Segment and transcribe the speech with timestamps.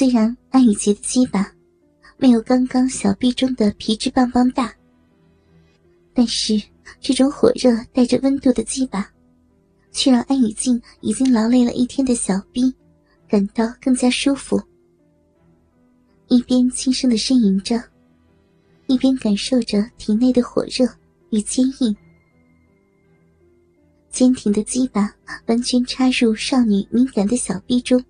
[0.00, 1.52] 虽然安雨洁的鸡巴
[2.16, 4.74] 没有刚刚小臂中的皮质棒棒大，
[6.14, 6.58] 但是
[7.02, 9.06] 这种火热带着温度的鸡巴，
[9.92, 12.74] 却让安雨静已经劳累了一天的小臂
[13.28, 14.58] 感到更加舒服。
[16.28, 17.78] 一边轻声的呻吟着，
[18.86, 20.88] 一边感受着体内的火热
[21.28, 21.94] 与坚硬。
[24.08, 25.14] 坚挺的鸡巴
[25.44, 28.02] 完全插入少女敏感的小臂中。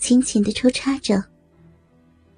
[0.00, 1.22] 浅浅的抽插着，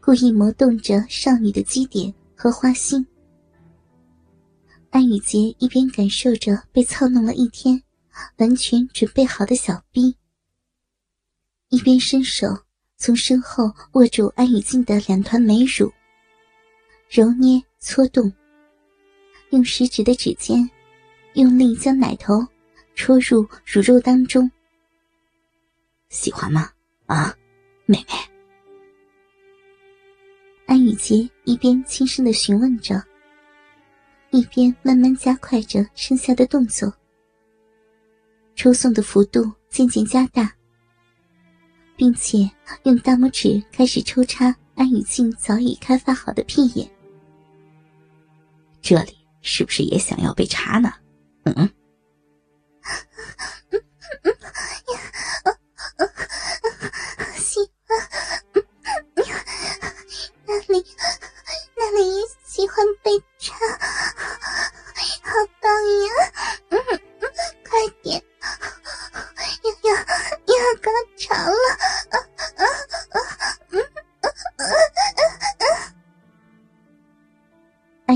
[0.01, 3.07] 故意磨动着少女的基点和花心。
[4.91, 7.81] 安雨洁一边感受着被操弄了一天、
[8.39, 10.15] 完全准备好的小臂，
[11.69, 12.49] 一边伸手
[12.97, 15.91] 从身后握住安雨静的两团美乳，
[17.09, 18.31] 揉捏搓动，
[19.51, 20.69] 用食指的指尖
[21.35, 22.45] 用力将奶头
[22.97, 24.51] 戳入乳肉当中。
[26.11, 26.69] 喜欢吗？
[27.07, 27.35] 啊？
[27.93, 28.15] 妹妹，
[30.65, 33.05] 安雨洁一边轻声的询问着，
[34.31, 36.91] 一边慢慢加快着身下的动作，
[38.55, 40.51] 抽送的幅度渐渐加大，
[41.95, 42.51] 并且
[42.85, 46.91] 用大拇指开始抽插安雨静早已开发好的屁眼。
[48.81, 50.91] 这里是不是也想要被插呢？
[51.45, 51.69] 嗯。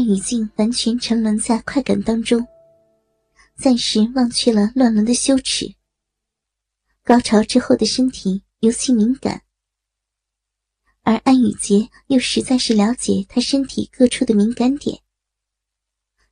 [0.07, 2.47] 雨静完全沉沦在快感当中，
[3.59, 5.75] 暂时忘却了乱伦的羞耻。
[7.03, 9.43] 高潮之后的身体尤其敏感，
[11.07, 14.99] 而安雨洁又实在是了解她身体各处的敏感点，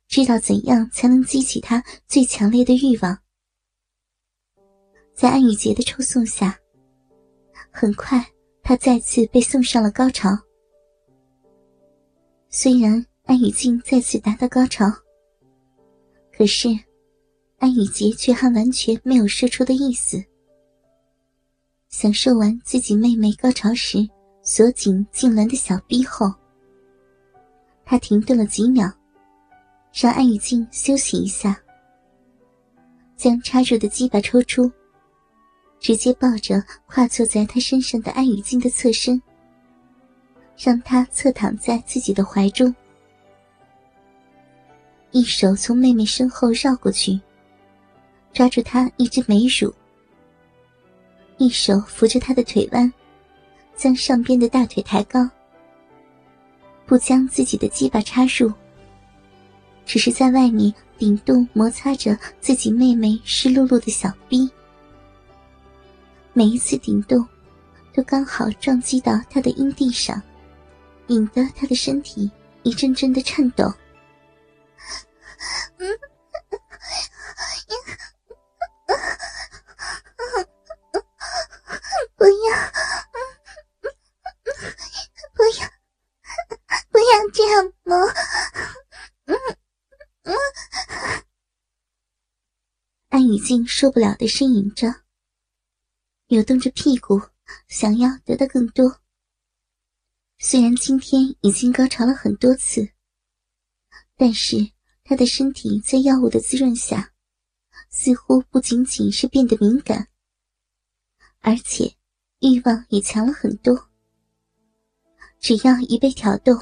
[0.09, 3.17] 知道怎样才能激起她最强烈的欲望。
[5.13, 6.59] 在安雨洁的抽送下，
[7.71, 8.21] 很快
[8.61, 10.29] 她再次被送上了高潮。
[12.49, 13.03] 虽然。
[13.27, 14.85] 安雨静再次达到高潮，
[16.31, 16.67] 可是
[17.57, 20.23] 安雨洁却还完全没有射出的意思。
[21.89, 24.07] 享受完自己妹妹高潮时
[24.47, 26.31] 锁紧痉挛的小臂后，
[27.83, 28.87] 他停顿了几秒，
[29.91, 31.59] 让安雨静休息一下，
[33.17, 34.71] 将插入的鸡巴抽出，
[35.79, 39.19] 直接抱着跨坐在他身上的安雨静的侧身，
[40.55, 42.73] 让她侧躺在自己的怀中。
[45.09, 47.19] 一手从妹妹身后绕过去，
[48.31, 49.73] 抓住她一只美乳；
[51.37, 52.93] 一手扶着她的腿弯，
[53.75, 55.29] 将上边的大腿抬高，
[56.85, 58.51] 不将自己的鸡巴插入，
[59.85, 64.49] 只是在外面顶动摩擦着自己妹妹湿漉漉的小臂。
[66.33, 67.25] 每一次顶动，
[67.93, 70.21] 都刚好撞击到她的阴蒂上，
[71.07, 72.29] 引得她的身体
[72.63, 73.71] 一阵阵的颤抖。
[82.17, 82.31] 不要，
[85.33, 85.67] 不要，
[86.91, 86.97] 不
[87.55, 87.97] 要这样摸。
[89.25, 89.35] 嗯
[90.23, 90.35] 嗯，
[93.09, 95.03] 安雨静受不了的呻吟着，
[96.27, 97.21] 扭动着屁股，
[97.67, 98.99] 想要得到更多。
[100.39, 102.89] 虽然今天已经高潮了很多次，
[104.15, 104.73] 但是。
[105.07, 107.13] 他的身体在药物的滋润下，
[107.91, 110.07] 似乎不仅仅是变得敏感，
[111.41, 111.95] 而且
[112.39, 113.87] 欲望也强了很多。
[115.39, 116.59] 只要一被挑动，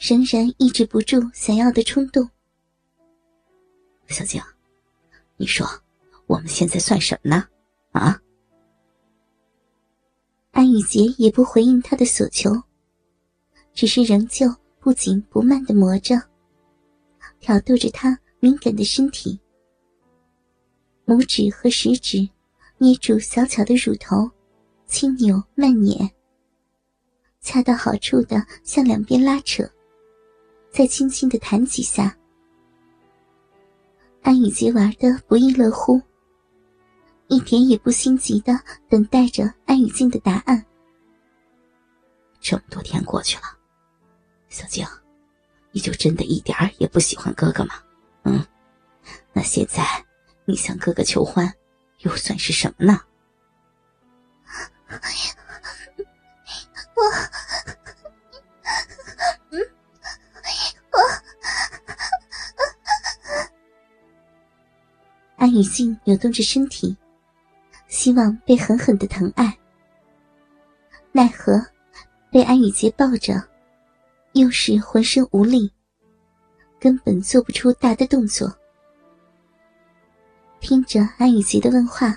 [0.00, 2.26] 仍然抑制不住想要的冲动。
[4.08, 4.42] 小静，
[5.36, 5.66] 你说
[6.26, 7.46] 我们现在算什么呢？
[7.92, 8.18] 啊？
[10.52, 12.50] 安雨洁也不回应他的所求，
[13.74, 14.46] 只是仍旧
[14.78, 16.18] 不紧不慢的磨着。
[17.38, 19.38] 挑逗着他敏感的身体，
[21.04, 22.26] 拇指和食指
[22.78, 24.30] 捏住小巧的乳头，
[24.86, 26.10] 轻扭慢捻，
[27.42, 29.70] 恰到好处的向两边拉扯，
[30.70, 32.16] 再轻轻的弹几下。
[34.22, 36.00] 安雨洁玩的不亦乐乎，
[37.28, 38.52] 一点也不心急的
[38.88, 40.64] 等待着安雨静的答案。
[42.40, 43.42] 这么多天过去了，
[44.48, 44.86] 小静，
[45.72, 47.74] 你就真的一点儿也不喜欢哥哥吗？
[48.22, 48.46] 嗯，
[49.32, 49.82] 那现在
[50.44, 51.52] 你向哥哥求欢，
[52.00, 53.00] 又算是什么呢？
[56.94, 57.02] 我，
[65.40, 66.94] 安雨静扭动着身体，
[67.88, 69.58] 希望被狠狠的疼爱，
[71.12, 71.58] 奈何
[72.30, 73.42] 被安雨洁抱着，
[74.34, 75.72] 又是浑身无力。
[76.78, 78.54] 根本做不出大的动作。
[80.60, 82.14] 听着安雨洁的问话，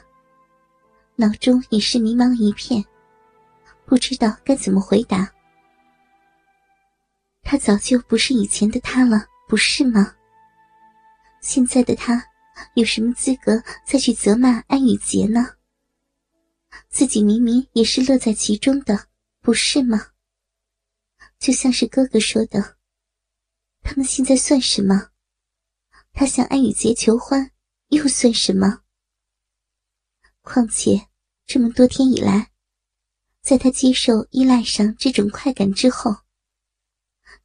[1.15, 2.83] 脑中也是迷茫一片，
[3.85, 5.31] 不知道该怎么回答。
[7.41, 10.13] 他早就不是以前的他了，不是吗？
[11.39, 12.21] 现在的他
[12.75, 15.55] 有什么资格再去责骂安雨杰呢？
[16.89, 19.07] 自己明明也是乐在其中的，
[19.41, 20.11] 不是吗？
[21.39, 22.77] 就像是哥哥说的。
[23.81, 25.09] 他们现在算什么？
[26.13, 27.51] 他向安雨杰求欢，
[27.89, 28.81] 又算什么？
[30.41, 31.07] 况且
[31.45, 32.51] 这么多天以来，
[33.41, 36.15] 在他接受依赖上这种快感之后，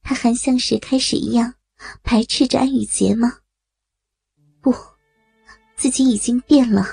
[0.03, 1.55] 他还像是开始一样
[2.03, 3.41] 排斥着安雨杰吗？
[5.79, 6.85] 自己已经变了。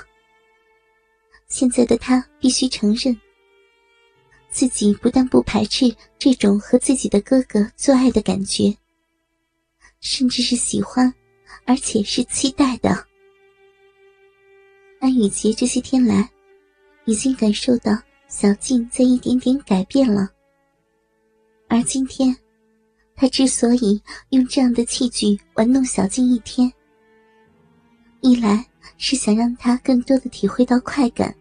[1.48, 3.14] 现在的他必须承认，
[4.48, 8.74] 自己不但不排斥这种和自己的哥哥做爱的感觉。
[10.00, 11.12] 甚至是喜欢，
[11.64, 12.90] 而且是期待的。
[15.00, 16.30] 安雨洁这些天来，
[17.06, 17.92] 已经感受到
[18.28, 20.30] 小静在一点点改变了。
[21.68, 22.36] 而今天，
[23.16, 24.00] 他之所以
[24.30, 26.72] 用这样的器具玩弄小静一天，
[28.20, 28.64] 一来
[28.98, 31.34] 是想让他更多的体会到快感，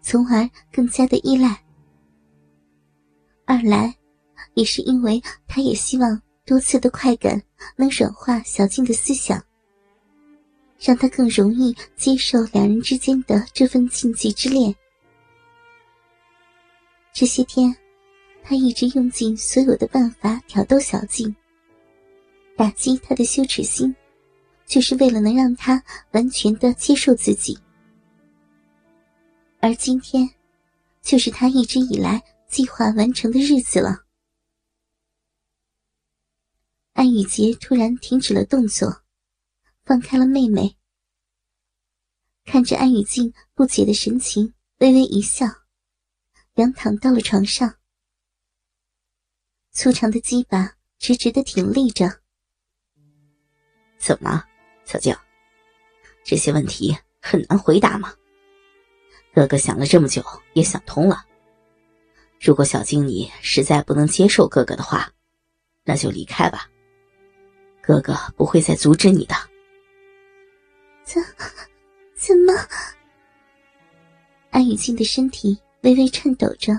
[0.00, 1.50] 从而更加的依赖；
[3.44, 3.94] 二来，
[4.54, 6.20] 也是因为他也希望。
[6.44, 7.40] 多次的快感
[7.76, 9.40] 能软化小静的思想，
[10.80, 14.74] 让他更容易接受两人之间的这份禁忌之恋。
[17.12, 17.72] 这些天，
[18.42, 21.34] 他一直用尽所有的办法挑逗小静，
[22.56, 23.94] 打击他的羞耻心，
[24.72, 27.58] 就是为了能让他完全的接受自己。
[29.60, 30.26] 而今天，
[31.02, 34.06] 就是他一直以来计划完成的日子了。
[36.94, 39.02] 安雨洁突然停止了动作，
[39.84, 40.74] 放开了妹妹，
[42.46, 45.44] 看着安雨静不解的神情，微微一笑，
[46.54, 47.76] 仰躺到了床上，
[49.70, 52.22] 粗长的鸡巴直直的挺立着。
[53.98, 54.42] 怎么，
[54.92, 55.16] 小静？
[56.22, 58.12] 这些问题很难回答吗？
[59.34, 60.22] 哥哥想了这么久，
[60.52, 61.24] 也想通了。
[62.38, 65.10] 如果小静你实在不能接受哥哥的话，
[65.82, 66.68] 那就离开吧。
[67.80, 69.34] 哥哥不会再阻止你的。
[71.04, 71.24] 怎
[72.14, 72.52] 怎么？
[74.50, 76.78] 安雨静的身体微微颤抖着，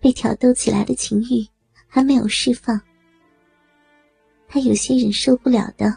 [0.00, 1.46] 被挑逗起来的情欲
[1.86, 2.80] 还没有释放。
[4.48, 5.96] 他有些忍受不了的，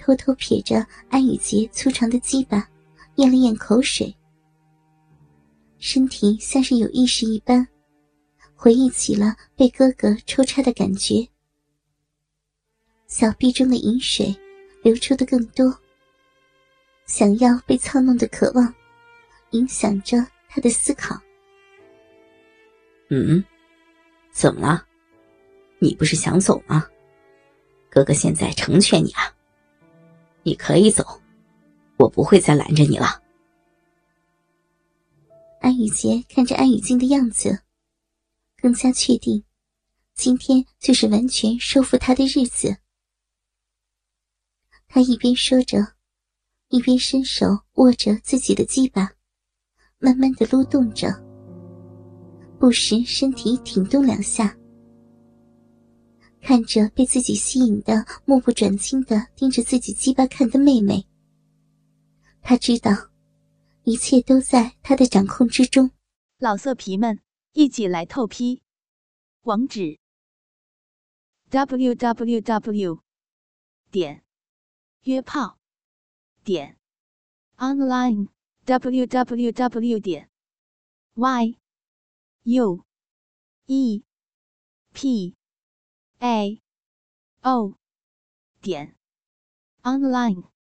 [0.00, 2.66] 偷偷瞥着安雨洁粗长的鸡巴，
[3.16, 4.12] 咽了咽口水，
[5.78, 7.66] 身体像是有意识一般，
[8.54, 11.28] 回忆起了被哥哥抽插的感觉。
[13.06, 14.34] 小臂中的饮水
[14.82, 15.76] 流出的更多，
[17.06, 18.74] 想要被操弄的渴望，
[19.50, 21.20] 影响着他的思考。
[23.10, 23.44] 嗯，
[24.32, 24.86] 怎么了？
[25.78, 26.86] 你不是想走吗？
[27.90, 29.34] 哥哥现在成全你啊，
[30.42, 31.04] 你可以走，
[31.98, 33.22] 我不会再拦着你了。
[35.60, 37.60] 安雨洁看着安雨静的样子，
[38.56, 39.44] 更加确定，
[40.14, 42.76] 今天就是完全收服他的日子。
[44.88, 45.94] 他一边说着，
[46.68, 49.12] 一边伸手握着自己的鸡巴，
[49.98, 51.08] 慢慢的撸动着，
[52.58, 54.56] 不时身体挺动两下。
[56.40, 61.06] 看着被自己吸引的目不转睛的盯着自己鸡巴看的妹妹，
[62.42, 63.10] 他知道，
[63.84, 65.90] 一切都在他的掌控之中。
[66.38, 67.20] 老色皮们，
[67.52, 68.62] 一起来透批，
[69.42, 69.98] 网址
[71.50, 73.00] ：w w w.
[73.90, 74.22] 点。
[75.04, 75.58] 约炮
[76.44, 76.76] 点
[77.56, 78.28] online
[78.66, 80.28] w w w 点
[81.14, 81.56] y
[82.42, 82.84] u
[83.64, 84.04] e
[84.92, 85.34] p
[86.20, 86.60] a.
[87.42, 87.76] O.
[88.60, 88.94] 点。
[89.82, 90.59] Online。